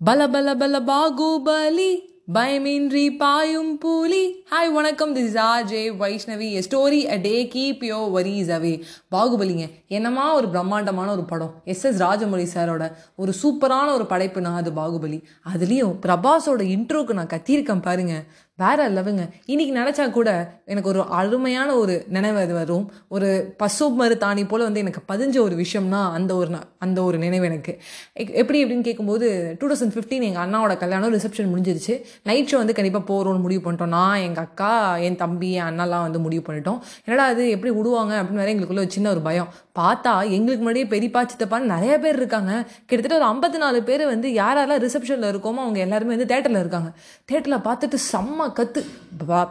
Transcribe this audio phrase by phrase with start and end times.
[0.00, 1.88] பல பல பல பாகுபலி
[2.34, 4.20] பயமின்றி பாயும் பூலி.
[4.50, 5.14] ஹாய் வணக்கம்.
[5.14, 8.82] This is R J Vaishnavi a story a day keep your worries away
[9.14, 11.62] பாகுபலிங்க என்னமா ஒரு பிரம்மாண்டமான ஒரு படம்.
[11.64, 15.18] எஸ் எஸ் ராஜமௌழி சாரோட ஒரு சூப்பரான ஒரு படைப்புனா அது பாகுபலி.
[15.54, 18.24] அதுலேயும் பிரபாஸோட இன்ட்ரோக்கு நான் கத்தியிருக்கேன் பாருங்கள்
[18.58, 22.92] வேற லெவலுங்க இன்னைக்கு நினச்சா கூட எனக்கு ஒரு அருமையான ஒரு நினைவு அது வரும்.
[23.08, 27.44] ஒரு பசு மருத்தாணி போல் வந்து எனக்கு பதிஞ்ச ஒரு விஷயம்னா அந்த ஒரு ந- அந்த ஒரு நினைவு
[27.44, 27.78] எனக்கு.
[28.12, 32.02] எப்படி எப்படின்னு கேட்கும்போது டூ தௌசண்ட் ஃபிஃப்டீன் எங்கள் அண்ணாவோட கல்யாணம் ரிசப்ஷன் முடிஞ்சிருச்சு.
[32.22, 33.86] நைட் ஷோ வந்து கண்டிப்பாக போகிறோம்னு முடிவு பண்ணிட்டோம்.
[33.86, 36.78] நான் எங்கள் அக்கா என் தம்பி என் அண்ணாலாம் வந்து முடிவு பண்ணிட்டோம்.
[37.04, 39.48] என்னடா அது எப்படி விடுவாங்க அப்படின்னு வேற எங்களுக்குள்ள ஒரு சின்ன ஒரு பயம்.
[39.78, 42.68] பார்த்தா எங்களுக்கு முன்னாடியே பெரியப்பா சித்தப்பான்னு நிறைய பேர் இருக்காங்க.
[42.86, 46.92] கிட்டத்தட்ட ஒரு ஐம்பத்தி நாலு பேர் வந்து யாரெல்லாம் ரிசப்ஷனில் இருக்கோமோ அவங்க எல்லாருமே வந்து தேட்டரில் இருக்காங்க.
[47.32, 48.80] தேட்டரில் பார்த்துட்டு செம்ம கத்து.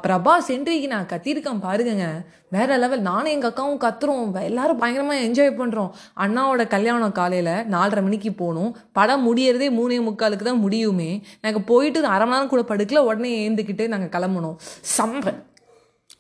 [0.06, 2.08] பிரபாஸ் என்ட்ரிக்கு நான் கத்திருக்கேன் பாருங்கங்க.
[2.56, 4.44] வேற லெவல் நானும் எங்கள் அக்காவும் கத்துறோம்.
[4.50, 5.92] எல்லாரும் பயங்கரமாக என்ஜாய் பண்ணுறோம்
[6.24, 8.72] அண்ணாவோட கல்யாணம் காலையில் நாலரை மணிக்கு போகணும்.
[8.92, 11.10] படம் முடியறதே மூணே முக்காலுக்கு தான் முடியுமே.
[11.42, 13.04] நாங்கள் போயிட்டு அரை மணி நேரம் கூட படுக்கல.
[13.10, 14.58] உடனே ஏந்துக்கிட்டு நாங்கள் கிளம்பணும்.
[14.98, 15.36] சம்ப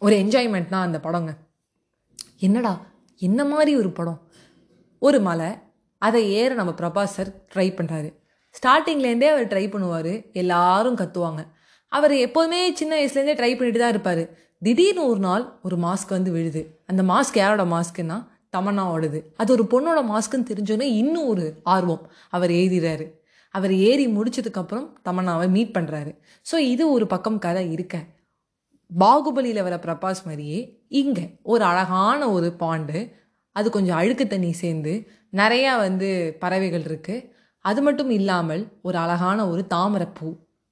[0.05, 1.33] ஒரு என்ஜாய்மெண்ட் தான் அந்த படங்க.
[2.47, 2.73] என்னடா
[3.27, 4.19] என்ன மாதிரி ஒரு படம்?
[4.99, 5.49] ஒரு மலை.
[6.01, 8.09] அதை ஏற நம்ம பிரபாஸ் சார் ட்ரை பண்ணுறாரு
[8.57, 10.13] ஸ்டார்டிங்லேருந்தே அவர் ட்ரை பண்ணுவார்.
[10.41, 11.41] எல்லாரும் கத்துவாங்க.
[11.91, 14.23] அவர் எப்போதுமே சின்ன வயசுலேருந்தே ட்ரை பண்ணிட்டு தான் இருப்பார்.
[14.61, 16.61] திடீர்னு ஒரு நாள் ஒரு மாஸ்க் வந்து விழுது.
[16.91, 18.17] அந்த மாஸ்க் யாரோட மாஸ்க்குன்னா
[18.55, 19.19] தமன்னாவோடது.
[19.41, 22.03] அது ஒரு பொண்ணோட மாஸ்க்குன்னு தெரிஞ்சோன்னே இன்னும் ஒரு ஆர்வம்.
[22.29, 23.05] அவர் எழுதிறாரு
[23.55, 26.11] அவர் ஏறி முடிச்சதுக்கப்புறம் தமன்னாவை மீட் பண்ணுறாரு
[26.45, 27.95] ஸோ இது ஒரு பக்கம் கதை இருக்க.
[28.91, 30.59] பாகுபலியில் வர பிரபாஸ் மாதிரியே
[31.01, 32.99] இங்கே ஒரு அழகான ஒரு பாண்டு
[33.55, 34.93] அது கொஞ்சம் அழுக்கு தண்ணி சேர்ந்து
[35.33, 37.25] நிறையா வந்து பறவைகள் இருக்குது
[37.65, 40.29] அது மட்டும் இல்லாமல் ஒரு அழகான ஒரு தாமரைப்பூ.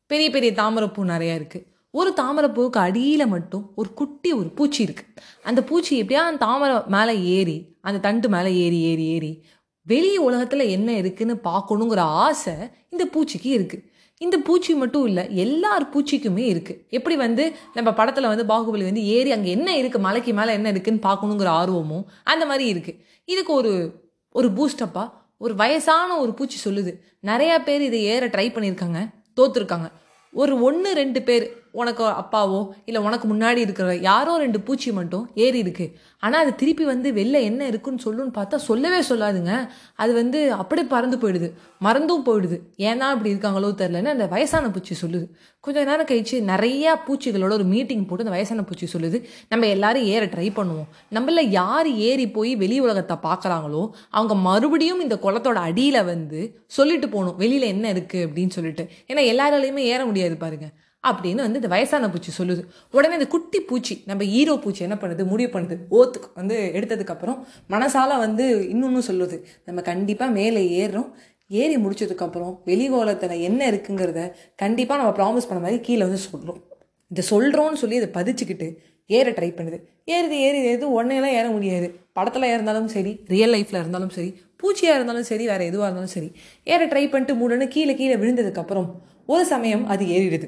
[0.09, 5.59] பெரிய பெரிய தாமரைப்பூ நிறையா இருக்குது ஒரு தாமரைப்பூவுக்கு அடியில் மட்டும் ஒரு குட்டி ஒரு பூச்சி இருக்குது அந்த
[5.63, 9.31] பூச்சி எப்படியா அந்த தாமரை மேலே ஏறி அந்த தண்டு மேலே ஏறி ஏறி ஏறி
[9.87, 12.55] வெளி உலகத்தில் என்ன இருக்குன்னு பார்க்கணுங்கிற ஆசை
[12.89, 13.83] இந்த பூச்சிக்கு இருக்குது
[14.21, 19.31] இந்த பூச்சி மட்டும் இல்லை எல்லார் பூச்சிக்குமே இருக்குது எப்படி வந்து நம்ம படத்தில் வந்து பாகுபலி வந்து ஏறி
[19.31, 23.73] அங்கே என்ன இருக்குது மலைக்கு மேலே என்ன இருக்குன்னு பார்க்கணுங்கிற ஆர்வமும் அந்த மாதிரி இருக்குது இதுக்கு ஒரு
[24.31, 25.07] ஒரு பூஸ்டப்பாக
[25.37, 26.91] ஒரு வயசான ஒரு பூச்சி சொல்லுது.
[27.23, 28.99] நிறையா பேர் இதை ஏற ட்ரை பண்ணியிருக்காங்க.
[29.39, 29.91] தோத்துருக்காங்க.
[30.31, 32.59] ஒரு ஒன்று ரெண்டு பேர் உனக்கு அப்பாவோ
[32.89, 35.85] இல்லை உனக்கு முன்னாடி இருக்கிற யாரோ ரெண்டு பூச்சி மட்டும் ஏறி இருக்கு.
[36.25, 39.53] ஆனால் அது திருப்பி வந்து வெளில என்ன இருக்குன்னு சொல்லுன்னு பார்த்தா சொல்லவே சொல்லாதுங்க.
[40.03, 41.49] அது வந்து அப்படியே பறந்து போயிடுது.
[41.87, 42.57] மறந்தும் போயிடுது.
[42.89, 45.25] ஏன்னா அப்படி இருக்காங்களோ தெரிலன்னு அந்த வயசான பூச்சி சொல்லுது.
[45.65, 49.19] கொஞ்சம் நேரம் கழிச்சு நிறையா பூச்சிகளோட ஒரு மீட்டிங் போட்டு அந்த வயசான பூச்சி சொல்லுது.
[49.51, 50.89] நம்ம எல்லாரும் ஏற ட்ரை பண்ணுவோம்.
[51.17, 53.83] நம்மள யார் ஏறி போய் வெளி உலகத்தை பார்க்குறாங்களோ
[54.17, 56.41] அவங்க மறுபடியும் இந்த குளத்தோட அடியில் வந்து
[56.77, 57.37] சொல்லிட்டு போகணும்.
[57.43, 58.85] வெளியில் என்ன இருக்குது அப்படின்னு சொல்லிட்டு.
[59.11, 60.73] ஏன்னா எல்லாராலையுமே ஏற முடியாது பாருங்கள்
[61.09, 62.61] அப்படின்னு வந்து இந்த வயசான பூச்சி சொல்லுது.
[62.91, 65.23] உடனே இந்த குட்டி பூச்சி நம்ம ஹீரோ பூச்சி என்ன பண்ணுது?
[65.25, 65.75] முடிவு பண்ணுது.
[65.99, 67.39] ஓத்துக்கு வந்து எடுத்ததுக்கப்புறம்
[67.69, 69.37] மனசால வந்து இன்னொன்று சொல்லுது.
[69.65, 71.09] நம்ம கண்டிப்பாக மேலே ஏறுறோம்.
[71.61, 74.21] ஏறி முடிச்சதுக்கப்புறம் வெளிகோலத்தில் என்ன இருக்குங்கிறத
[74.55, 76.61] கண்டிப்பாக நம்ம ப்ராமிஸ் பண்ண மாதிரி கீழே வந்து சொல்கிறோம்
[77.11, 78.67] இதை சொல்கிறோன்னு சொல்லி அதை பதிச்சுக்கிட்டு
[79.09, 79.77] ஏற ட்ரை பண்ணுது.
[80.13, 80.85] ஏறுது ஏறி ஏறுது.
[80.95, 81.87] உடனேலாம் ஏற முடியாது.
[82.17, 84.29] படத்தில் இருந்தாலும் சரி ரியல் லைஃப்பில் இருந்தாலும் சரி
[84.61, 86.29] பூச்சியாக இருந்தாலும் சரி வேறு எதுவாக இருந்தாலும் சரி
[86.73, 88.89] ஏற ட்ரை பண்ணிட்டு மூடன்னு கீழே கீழே விழுந்ததுக்கப்புறம்
[89.33, 90.47] ஒரு சமயம் அது ஏறிடுது.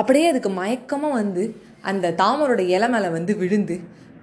[0.00, 1.44] அப்படியே அதுக்கு மயக்கமாக வந்து
[1.90, 3.76] அந்த தாமரோட இலை மேலே வந்து விழுந்து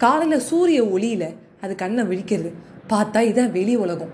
[0.04, 1.30] காலையில் சூரிய ஒளியில்
[1.62, 2.50] அது கண்ணை விழிக்கிறது.
[2.92, 4.14] பார்த்தா இதான் வெளி உலகம்.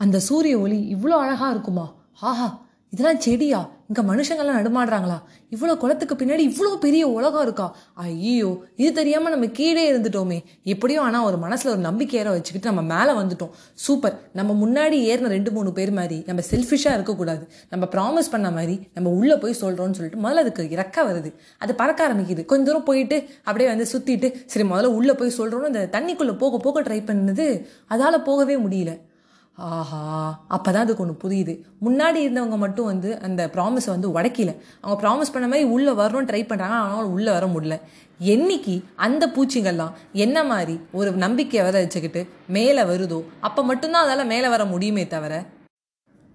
[0.00, 1.86] அந்த சூரிய ஒளி இவ்வளோ அழகாக இருக்குமா?
[2.30, 2.48] ஆஹா
[2.92, 3.58] இதெல்லாம் செடியா?
[3.88, 5.16] இங்கே மனுஷங்கள்லாம் நடுமாடுறாங்களா?
[5.54, 7.76] இவ்வளோ குளத்துக்கு பின்னாடி இவ்வளோ பெரிய உலகம் இருக்கா?
[7.94, 10.38] ஐயோ இது தெரியாமல் நம்ம கீழே இருந்துட்டோமே.
[10.64, 13.52] எப்படியும் ஆனால் ஒரு மனசில் ஒரு நம்பிக்கையரை வச்சுக்கிட்டு நம்ம மேலே வந்துட்டோம்.
[13.74, 14.16] சூப்பர்.
[14.32, 17.48] நம்ம முன்னாடி ஏறின ரெண்டு மூணு பேர் மாதிரி நம்ம செல்ஃபிஷாக இருக்கக்கூடாது.
[17.70, 21.32] நம்ம ப்ராமிஸ் பண்ண மாதிரி நம்ம உள்ளே போய் சொல்கிறோம்னு சொல்லிட்டு முதல்ல அதுக்கு இறக்க வருது.
[21.58, 22.44] அது பறக்க ஆரம்பிக்குது.
[22.44, 26.82] கொஞ்ச தூரம் போயிட்டு அப்படியே வந்து சுற்றிட்டு சரி முதல்ல உள்ளே போய் சொல்கிறோன்னு அந்த தண்ணிக்குள்ளே போக போக
[26.82, 27.48] ட்ரை பண்ணுது.
[27.88, 28.94] அதால் போகவே முடியல.
[29.66, 30.00] ஆஹா
[30.50, 31.54] அப்பதான் அதுக்கு ஒன்று புரியுது.
[31.86, 34.56] முன்னாடி இருந்தவங்க மட்டும் வந்து அந்த ப்ராமிஸை வந்து உடைக்கல.
[34.80, 37.80] அவங்க ப்ராமிஸ் பண்ண மாதிரி உள்ளே வரணும்னு ட்ரை பண்ணுறாங்க ஆனால் உள்ளே வர முடியல.
[38.20, 44.48] என்னைக்கு அந்த பூச்சிங்கள்லாம் என்ன மாதிரி ஒரு நம்பிக்கையை வர வச்சுக்கிட்டு மேலே வருதோ அப்போ மட்டும்தான் அதால் மேலே
[44.48, 45.44] வர முடியுமே தவிர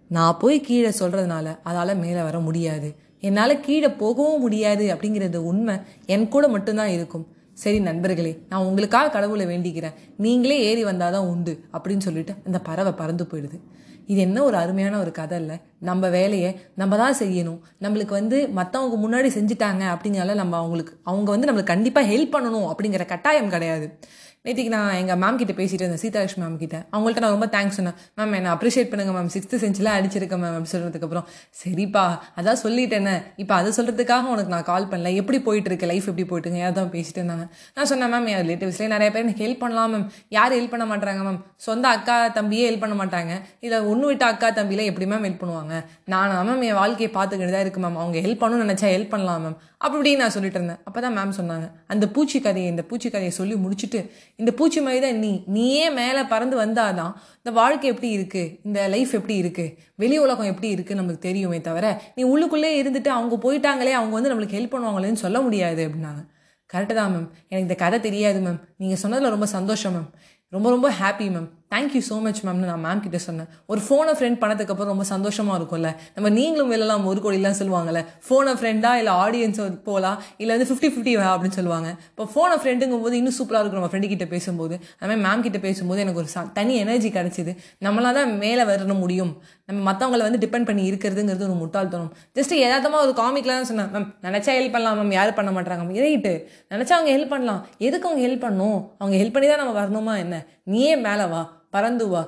[0.08, 2.96] நான் போய் கீழே சொல்கிறதுனால அதால் மேலே வர முடியாது.
[3.20, 5.76] என்னால் கீழே போகவும் முடியாது அப்படிங்கிறது உண்மை.
[6.06, 7.28] என் கூட மட்டும்தான் இருக்கும்.
[7.54, 9.94] சரி நண்பர்களே நான் உங்களுக்காக கடவுளை வேண்டிக்கிறேன்.
[10.18, 13.60] நீங்களே ஏறி வந்தாதான் உண்டு அப்படின்னு சொல்லிட்டு அந்த பறவை பறந்து போயிடுது.
[14.06, 15.58] இது என்ன ஒரு அருமையான ஒரு கதை இல்லை?
[15.80, 17.60] நம்ம வேலையை நம்ம தான் செய்யணும்.
[17.82, 23.06] நம்மளுக்கு வந்து மற்றவங்க முன்னாடி செஞ்சுட்டாங்க அப்படிங்கிறனால நம்ம அவங்களுக்கு அவங்க வந்து நம்மளுக்கு கண்டிப்பாக ஹெல்ப் பண்ணணும் அப்படிங்கிற
[23.06, 24.00] கட்டாயம் கிடையாது.
[24.46, 26.78] நேற்றுக்கு நான் எங்கள் மேம் கிட்ட பேசிட்டு இருந்தேன் சீதாலட்சுமி மேம் கிட்ட.
[26.96, 27.98] அவங்கள்ட்ட நான் ரொம்ப தேங்க்ஸ் சொன்னேன்.
[28.18, 31.28] மேம் என்ன அப்ரிஷியேட் பண்ணுங்க மேம் சிக்ஸ்த்து செஞ்சில் அடிச்சிருக்கேன் மேம் அப்படி சொல்கிறதுக்கப்புறம்
[31.62, 32.04] சரிப்பா
[32.40, 33.14] அதான் சொல்லிட்டேனே.
[33.44, 35.14] இப்போ அதை சொல்கிறதுக்காக உனக்கு நான் கால் பண்ணல.
[35.22, 35.90] எப்படி போயிட்டு இருக்கு?
[35.92, 37.46] லைஃப் எப்படி போயிட்டுங்க யார் தான் பேசிட்டு இருந்தாங்க.
[37.76, 40.06] நான் சொன்னேன் மேம் என் ரிலேட்டிவ்ஸ்லேயே நிறைய பேர் எனக்கு ஹெல்ப் பண்ணலாம் மேம்
[40.38, 43.34] யார் ஹெல்ப் பண்ண மாட்டாங்க மேம் சொந்த அக்கா தம்பியே ஹெல்ப் பண்ண மாட்டாங்க.
[43.68, 45.74] இதை ஒன்று விட்ட அக்கா தம்பியில் எப்படி மேம் ஹெல்ப் பண்ணுவாங்க?
[46.14, 49.58] நான் மேம் என் வாழ்க்கையை பார்த்துக்கிட்டு தான் இருக்கு மேம் அவங்க ஹெல்ப் பண்ணணும்னு நினச்சா ஹெல்ப் பண்ணலாம் மேம்
[49.86, 50.80] அப்படி நான் சொல்லிட்டு இருந்தேன்.
[50.88, 51.66] அப்போ தான் மேம் சொன்னாங்க.
[51.94, 54.00] அந்த பூச்சி கதையை இந்த பூச்சி கதையை சொல்லி முடிச்சுட்டு
[54.42, 59.14] இந்த பூச்சி மாதிரி தான் நீ நீயே மேலே பறந்து வந்தாதான் இந்த வாழ்க்கை எப்படி இருக்குது இந்த லைஃப்
[59.20, 61.88] எப்படி இருக்குது வெளி உலகம் எப்படி இருக்குது நம்மளுக்கு தெரியுமே தவிர
[62.18, 66.24] நீ உள்ளுக்குள்ளே இருந்துட்டு அவங்க போயிட்டாங்களே அவங்க வந்து நம்மளுக்கு ஹெல்ப் பண்ணுவாங்களேன்னு சொல்ல முடியாது அப்படின்னாங்க.
[66.70, 70.08] கரெக்டு தான் மேம் எனக்கு இந்த கதை தெரியாது மேம் நீங்கள் சொன்னதில் ரொம்ப சந்தோஷம் மேம்
[70.54, 73.50] ரொம்ப ரொம்ப happy ma'am thank you so much மேம்னு நான் மேம் கிட்ட சொன்னேன்.
[73.72, 75.92] ஒரு ஃபோனை ஃப்ரெண்ட் பண்ணதுக்கப்புறம் ரொம்ப சந்தோஷமாக இருக்கும்ல?
[76.16, 78.02] நம்ம நீங்களும் வெளிலாம் ஒரு கோடிலாம் சொல்லுவாங்கல்ல.
[78.26, 81.90] ஃபோனை ஃப்ரெண்டா இல்லை ஆடியன்ஸ் போகலாம் இல்லை வந்து ஃபிஃப்டி ஃபிஃப்டி அப்படின்னு சொல்லுவாங்க.
[82.12, 84.76] இப்போ ஃபோனை ஃப்ரெண்டுங்கும் போது இன்னும் சூப்பராக இருக்கும் நம்ம ஃப்ரெண்டு கிட்ட பேசும்போது.
[85.00, 86.30] அதுமாதிரி மேம் கிட்ட பேசும்போது எனக்கு ஒரு
[86.60, 87.54] தனி எனர்ஜி கிடச்சிது.
[87.88, 89.34] நம்மளால தான் மேலே வரணும் முடியும்.
[89.70, 93.90] நம்ம மற்றவங்களை வந்து டிபெண்ட் பண்ணி இருக்கிறதுங்கிறது ஒரு முட்டாள்தனம் ஜஸ்ட் எதார்த்தமாக ஒரு காமிக்கில் தான் சொன்னேன்.
[93.96, 96.34] மேம் நினச்சா ஹெல்ப் பண்ணலாம் மேம் யாரும் பண்ண மாட்டாங்க ரைட்டு
[96.74, 97.62] நினச்சா அவங்க ஹெல்ப் பண்ணலாம்.
[97.88, 100.38] எதுக்கு அவங்க ஹெல்ப் பண்ணும் அவங்க ஹெல்ப் பண்ணி தான் நம்ம வரணுமா என்ன?
[100.74, 101.44] நீயே மேலே வா.
[101.76, 102.24] பறந்து வா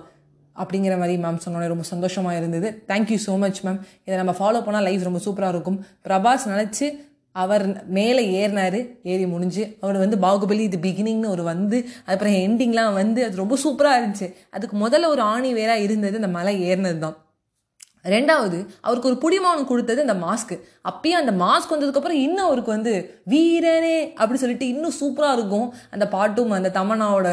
[0.56, 2.68] அப்படிங்கிற மாதிரி மேம் சொன்னோன்னே ரொம்ப சந்தோஷமாக இருந்தது.
[2.92, 5.80] தேங்க்யூ ஸோ மச் மேம் இதை நம்ம ஃபாலோ பண்ணால் லைஃப் ரொம்ப சூப்பராக இருக்கும்.
[6.08, 6.88] பிரபாஸ் நினச்சி
[7.44, 7.64] அவர்
[7.98, 8.78] மேலே ஏறினார்.
[9.12, 14.00] ஏறி முடிஞ்சு அவர் வந்து பாகுபலி இது பிகினிங்னு ஒரு வந்து அதுக்கப்புறம் எண்டிங்லாம் வந்து அது ரொம்ப சூப்பராக
[14.00, 14.28] இருந்துச்சு.
[14.58, 17.18] அதுக்கு முதல்ல ஒரு ஆணி வேறாக இருந்தது அந்த மலை ஏறினது தான்
[18.14, 20.56] ரெண்டாவது அவருக்கு ஒரு புடிமானம் கொடுத்தது அந்த மாஸ்க்கு
[20.90, 22.94] அப்பயும் அந்த மாஸ்க் வந்ததுக்கப்புறம் இன்னும் அவருக்கு வந்து
[23.34, 25.68] வீரனே அப்படி சொல்லிட்டு இன்னும் சூப்பராக இருக்கும்.
[25.96, 27.30] அந்த பாட்டும் அந்த தமனாவோட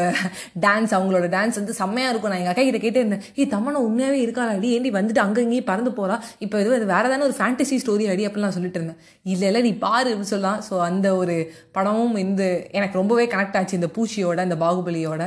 [0.65, 2.31] டான்ஸ் அவங்களோட டான்ஸ் வந்து செம்மையாக இருக்கும்.
[2.33, 6.17] நான் எங்கள் அக்கா கிட்ட கேட்டே ஏ தமனா உண்மையாகவே இருக்காளாடி ஏண்டி வந்துட்டு அங்கே இங்கேயும் பறந்து போகிறா
[6.45, 8.99] இப்போ இது வேறு தானே ஒரு ஃபேண்டசி ஸ்டோரி அடி அப்படிலாம் சொல்லிட்டு இருந்தேன்.
[9.33, 10.61] இல்லை இல்லை நீ பாரு அப்படின்னு சொல்லலாம்.
[10.69, 11.35] ஸோ அந்த ஒரு
[11.77, 12.43] படமும் இந்த
[12.79, 15.23] எனக்கு ரொம்பவே கனெக்ட் ஆச்சு இந்த பூச்சியோட இந்த பாகுபலியோட.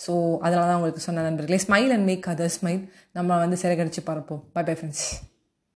[0.00, 2.82] ஸோ அதனால தான் உங்களுக்கு சொன்ன நண்பர்களே smile and make other smile
[3.12, 5.04] நம்ம வந்து சிறகடிச்சு பறப்போம் பை பை ஃப்ரெண்ட்ஸ்